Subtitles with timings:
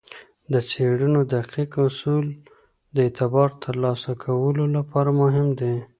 [0.53, 2.25] د څیړنو دقیق اصول
[2.95, 5.75] د اعتبار ترلاسه کولو لپاره مهم دي.